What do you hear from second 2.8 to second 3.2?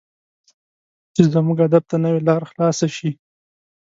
شي.